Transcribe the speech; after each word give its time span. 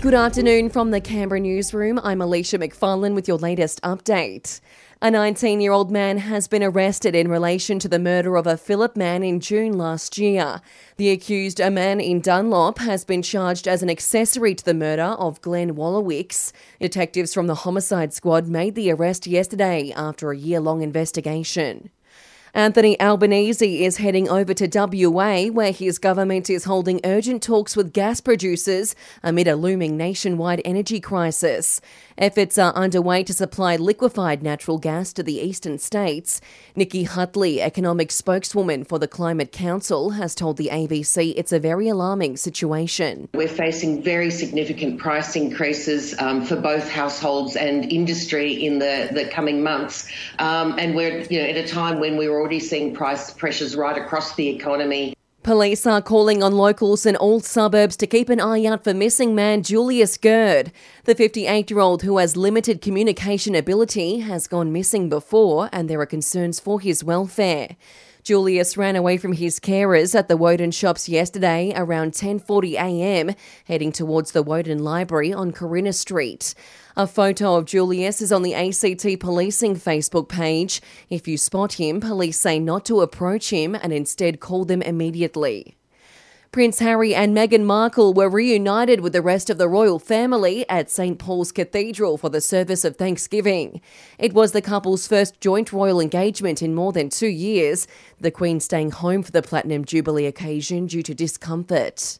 Good 0.00 0.14
afternoon 0.14 0.70
from 0.70 0.92
the 0.92 1.00
Canberra 1.00 1.40
newsroom. 1.40 1.98
I'm 2.04 2.20
Alicia 2.20 2.56
McFarlane 2.56 3.16
with 3.16 3.26
your 3.26 3.36
latest 3.36 3.82
update. 3.82 4.60
A 5.02 5.10
19 5.10 5.60
year 5.60 5.72
old 5.72 5.90
man 5.90 6.18
has 6.18 6.46
been 6.46 6.62
arrested 6.62 7.16
in 7.16 7.26
relation 7.26 7.80
to 7.80 7.88
the 7.88 7.98
murder 7.98 8.36
of 8.36 8.46
a 8.46 8.56
Phillip 8.56 8.96
man 8.96 9.24
in 9.24 9.40
June 9.40 9.72
last 9.72 10.16
year. 10.16 10.60
The 10.98 11.10
accused, 11.10 11.58
a 11.58 11.68
man 11.68 11.98
in 12.00 12.20
Dunlop, 12.20 12.78
has 12.78 13.04
been 13.04 13.22
charged 13.22 13.66
as 13.66 13.82
an 13.82 13.90
accessory 13.90 14.54
to 14.54 14.64
the 14.64 14.72
murder 14.72 15.02
of 15.18 15.40
Glenn 15.40 15.74
Wallowicks. 15.74 16.52
Detectives 16.80 17.34
from 17.34 17.48
the 17.48 17.56
homicide 17.56 18.14
squad 18.14 18.46
made 18.46 18.76
the 18.76 18.92
arrest 18.92 19.26
yesterday 19.26 19.92
after 19.96 20.30
a 20.30 20.36
year 20.36 20.60
long 20.60 20.80
investigation. 20.80 21.90
Anthony 22.54 22.98
Albanese 23.00 23.84
is 23.84 23.98
heading 23.98 24.28
over 24.28 24.54
to 24.54 24.68
WA, 24.72 25.46
where 25.46 25.72
his 25.72 25.98
government 25.98 26.48
is 26.48 26.64
holding 26.64 27.00
urgent 27.04 27.42
talks 27.42 27.76
with 27.76 27.92
gas 27.92 28.20
producers 28.20 28.94
amid 29.22 29.46
a 29.46 29.56
looming 29.56 29.96
nationwide 29.96 30.62
energy 30.64 31.00
crisis. 31.00 31.80
Efforts 32.16 32.58
are 32.58 32.72
underway 32.74 33.22
to 33.22 33.32
supply 33.32 33.76
liquefied 33.76 34.42
natural 34.42 34.78
gas 34.78 35.12
to 35.12 35.22
the 35.22 35.38
eastern 35.38 35.78
states. 35.78 36.40
Nicki 36.74 37.04
Hutley, 37.04 37.58
economic 37.58 38.10
spokeswoman 38.10 38.84
for 38.84 38.98
the 38.98 39.06
Climate 39.06 39.52
Council, 39.52 40.10
has 40.10 40.34
told 40.34 40.56
the 40.56 40.70
ABC 40.72 41.34
it's 41.36 41.52
a 41.52 41.60
very 41.60 41.88
alarming 41.88 42.36
situation. 42.36 43.28
We're 43.34 43.46
facing 43.46 44.02
very 44.02 44.30
significant 44.30 44.98
price 44.98 45.36
increases 45.36 46.18
um, 46.18 46.44
for 46.44 46.56
both 46.56 46.90
households 46.90 47.56
and 47.56 47.84
industry 47.92 48.52
in 48.52 48.78
the, 48.78 49.10
the 49.12 49.26
coming 49.26 49.62
months. 49.62 50.08
Um, 50.38 50.76
and 50.78 50.96
we're 50.96 51.22
you 51.30 51.40
know, 51.40 51.48
at 51.48 51.56
a 51.56 51.68
time 51.68 52.00
when 52.00 52.16
we're 52.16 52.37
already 52.38 52.60
seeing 52.60 52.94
price 52.94 53.32
pressures 53.32 53.76
right 53.76 53.98
across 53.98 54.34
the 54.36 54.48
economy. 54.48 55.14
Police 55.42 55.86
are 55.86 56.02
calling 56.02 56.42
on 56.42 56.52
locals 56.52 57.06
in 57.06 57.16
all 57.16 57.40
suburbs 57.40 57.96
to 57.96 58.06
keep 58.06 58.28
an 58.28 58.40
eye 58.40 58.64
out 58.66 58.84
for 58.84 58.92
missing 58.92 59.34
man 59.34 59.62
Julius 59.62 60.16
Gerd. 60.18 60.72
The 61.04 61.14
58 61.14 61.70
year 61.70 61.80
old 61.80 62.02
who 62.02 62.18
has 62.18 62.36
limited 62.36 62.82
communication 62.82 63.54
ability 63.54 64.18
has 64.18 64.46
gone 64.46 64.72
missing 64.72 65.08
before, 65.08 65.70
and 65.72 65.88
there 65.88 66.00
are 66.00 66.06
concerns 66.06 66.60
for 66.60 66.80
his 66.80 67.02
welfare. 67.02 67.76
Julius 68.28 68.76
ran 68.76 68.94
away 68.94 69.16
from 69.16 69.32
his 69.32 69.58
carers 69.58 70.14
at 70.14 70.28
the 70.28 70.36
Woden 70.36 70.70
shops 70.70 71.08
yesterday 71.08 71.72
around 71.74 72.12
10:40 72.12 72.74
a.m., 72.74 73.34
heading 73.64 73.90
towards 73.90 74.32
the 74.32 74.42
Woden 74.42 74.84
Library 74.84 75.32
on 75.32 75.50
Corinna 75.50 75.94
Street. 75.94 76.54
A 76.94 77.06
photo 77.06 77.54
of 77.54 77.64
Julius 77.64 78.20
is 78.20 78.30
on 78.30 78.42
the 78.42 78.54
ACT 78.54 79.18
Policing 79.18 79.76
Facebook 79.76 80.28
page. 80.28 80.82
If 81.08 81.26
you 81.26 81.38
spot 81.38 81.80
him, 81.80 82.00
police 82.00 82.38
say 82.38 82.58
not 82.58 82.84
to 82.84 83.00
approach 83.00 83.48
him 83.48 83.74
and 83.74 83.94
instead 83.94 84.40
call 84.40 84.66
them 84.66 84.82
immediately. 84.82 85.77
Prince 86.50 86.78
Harry 86.78 87.14
and 87.14 87.36
Meghan 87.36 87.64
Markle 87.64 88.14
were 88.14 88.30
reunited 88.30 89.00
with 89.00 89.12
the 89.12 89.20
rest 89.20 89.50
of 89.50 89.58
the 89.58 89.68
royal 89.68 89.98
family 89.98 90.66
at 90.70 90.88
St 90.88 91.18
Paul's 91.18 91.52
Cathedral 91.52 92.16
for 92.16 92.30
the 92.30 92.40
service 92.40 92.86
of 92.86 92.96
Thanksgiving. 92.96 93.82
It 94.18 94.32
was 94.32 94.52
the 94.52 94.62
couple's 94.62 95.06
first 95.06 95.42
joint 95.42 95.74
royal 95.74 96.00
engagement 96.00 96.62
in 96.62 96.74
more 96.74 96.90
than 96.92 97.10
two 97.10 97.28
years, 97.28 97.86
the 98.18 98.30
Queen 98.30 98.60
staying 98.60 98.92
home 98.92 99.22
for 99.22 99.30
the 99.30 99.42
Platinum 99.42 99.84
Jubilee 99.84 100.24
occasion 100.24 100.86
due 100.86 101.02
to 101.02 101.14
discomfort. 101.14 102.18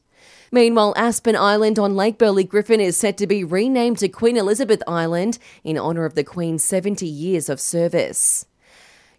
Meanwhile, 0.52 0.92
Aspen 0.94 1.34
Island 1.34 1.78
on 1.78 1.96
Lake 1.96 2.18
Burley 2.18 2.44
Griffin 2.44 2.82
is 2.82 2.98
set 2.98 3.16
to 3.18 3.26
be 3.26 3.44
renamed 3.44 3.98
to 3.98 4.08
Queen 4.08 4.36
Elizabeth 4.36 4.82
Island 4.86 5.38
in 5.64 5.78
honour 5.78 6.04
of 6.04 6.14
the 6.14 6.24
Queen's 6.24 6.62
70 6.62 7.06
years 7.06 7.48
of 7.48 7.60
service. 7.60 8.44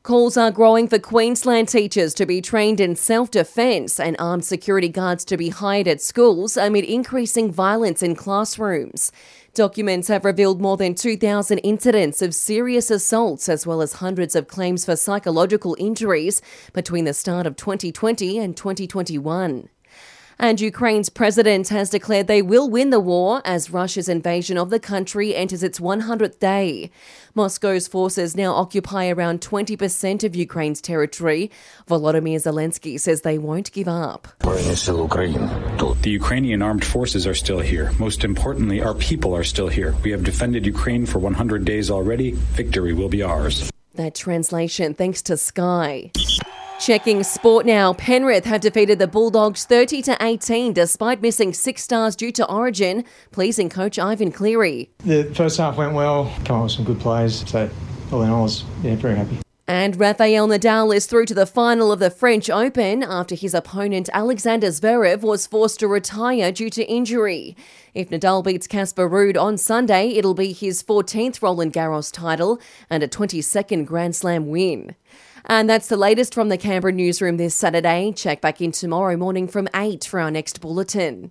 Calls 0.02 0.38
are 0.38 0.50
growing 0.50 0.88
for 0.88 0.98
Queensland 0.98 1.68
teachers 1.68 2.14
to 2.14 2.26
be 2.26 2.40
trained 2.40 2.80
in 2.80 2.96
self 2.96 3.30
defence 3.30 4.00
and 4.00 4.16
armed 4.18 4.46
security 4.46 4.88
guards 4.88 5.26
to 5.26 5.36
be 5.36 5.50
hired 5.50 5.90
at 5.90 6.02
schools 6.02 6.56
amid 6.56 6.86
increasing 6.86 7.52
violence 7.52 8.02
in 8.02 8.16
classrooms. 8.16 9.12
Documents 9.54 10.08
have 10.08 10.24
revealed 10.24 10.62
more 10.62 10.78
than 10.78 10.96
2,000 10.96 11.58
incidents 11.60 12.22
of 12.22 12.34
serious 12.34 12.90
assaults 12.90 13.50
as 13.50 13.68
well 13.68 13.82
as 13.82 13.94
hundreds 13.94 14.38
of 14.38 14.48
claims 14.48 14.86
for 14.86 14.96
psychological 14.96 15.76
injuries 15.78 16.42
between 16.72 17.04
the 17.04 17.14
start 17.14 17.46
of 17.46 17.58
2020 17.58 18.38
and 18.38 18.56
2021. 18.56 19.68
And 20.42 20.62
Ukraine's 20.62 21.10
president 21.10 21.68
has 21.68 21.90
declared 21.90 22.28
they 22.28 22.42
will 22.42 22.70
win 22.70 22.92
the 22.92 23.00
war 23.02 23.42
as 23.44 23.72
Russia's 23.72 24.08
invasion 24.08 24.58
of 24.58 24.70
the 24.70 24.80
country 24.80 25.36
enters 25.36 25.64
its 25.64 25.82
100th 25.82 26.40
day. 26.40 26.92
Moscow's 27.36 27.90
forces 27.90 28.38
now 28.38 28.54
occupy 28.54 29.10
around 29.10 29.42
20% 29.42 30.24
of 30.24 30.38
Ukraine's 30.38 30.80
territory. 30.80 31.52
Volodymyr 31.90 32.38
Zelensky 32.38 32.98
says 32.98 33.22
they 33.22 33.38
won't 33.38 33.74
give 33.74 33.90
up. 33.90 34.30
The 34.40 36.00
Ukrainian 36.06 36.62
armed 36.62 36.86
forces 36.86 37.28
are 37.28 37.36
still 37.36 37.60
here. 37.60 37.92
Most 38.00 38.24
importantly, 38.24 38.82
our 38.82 38.94
people 38.94 39.36
are 39.36 39.44
still 39.44 39.68
here. 39.68 39.94
We 40.06 40.12
have 40.12 40.24
defended 40.24 40.66
Ukraine 40.66 41.06
for 41.06 41.20
100 41.20 41.66
days 41.66 41.92
already. 41.92 42.32
Victory 42.32 42.94
will 42.94 43.10
be 43.10 43.24
ours. 43.24 43.70
That 43.96 44.16
translation 44.16 44.94
thanks 44.94 45.22
to 45.24 45.36
Sky. 45.36 46.12
Checking 46.80 47.24
sport 47.24 47.66
now. 47.66 47.94
Penrith 47.94 48.46
have 48.46 48.62
defeated 48.62 49.00
the 49.00 49.08
Bulldogs 49.08 49.66
30 49.66 50.02
to 50.04 50.18
18 50.22 50.72
despite 50.72 51.22
missing 51.22 51.52
six 51.54 51.84
stars 51.84 52.16
due 52.16 52.32
to 52.32 52.50
origin, 52.50 53.04
pleasing 53.32 53.70
coach 53.70 54.00
Ivan 54.00 54.32
Cleary. 54.32 54.90
The 55.00 55.26
first 55.36 55.58
half 55.58 55.76
went 55.76 55.94
well, 55.94 56.34
come 56.46 56.56
up 56.56 56.64
with 56.64 56.72
some 56.72 56.86
good 56.86 57.02
plays, 57.02 57.48
so 57.50 57.70
all 58.14 58.22
in 58.22 58.30
all, 58.30 58.40
I 58.40 58.44
was 58.44 58.64
yeah, 58.82 58.96
very 58.96 59.18
happy. 59.18 59.40
And 59.70 60.00
Rafael 60.00 60.48
Nadal 60.48 60.96
is 60.96 61.06
through 61.06 61.28
to 61.28 61.36
the 61.36 61.46
final 61.46 61.92
of 61.92 62.00
the 62.00 62.10
French 62.10 62.50
Open 62.50 63.04
after 63.04 63.36
his 63.36 63.54
opponent 63.54 64.10
Alexander 64.12 64.70
Zverev 64.70 65.22
was 65.22 65.46
forced 65.46 65.80
to 65.82 65.88
retire 65.88 66.52
due 66.52 66.72
to 66.72 66.84
injury. 66.86 67.56
If 67.94 68.10
Nadal 68.10 68.44
beats 68.44 68.66
Casper 68.66 69.08
Ruud 69.08 69.40
on 69.40 69.58
Sunday, 69.58 70.08
it'll 70.08 70.34
be 70.34 70.54
his 70.54 70.82
14th 70.82 71.44
Roland 71.44 71.72
Garros 71.72 72.12
title 72.12 72.60
and 72.90 73.04
a 73.04 73.08
22nd 73.08 73.86
Grand 73.86 74.16
Slam 74.16 74.48
win. 74.48 74.96
And 75.46 75.70
that's 75.70 75.88
the 75.88 75.98
latest 75.98 76.34
from 76.34 76.50
the 76.50 76.58
Canberra 76.58 76.92
newsroom 76.92 77.38
this 77.38 77.54
Saturday. 77.54 78.12
Check 78.16 78.42
back 78.42 78.62
in 78.62 78.72
tomorrow 78.72 79.18
morning 79.18 79.48
from 79.48 79.70
8 79.76 80.04
for 80.04 80.20
our 80.20 80.32
next 80.32 80.62
bulletin. 80.62 81.28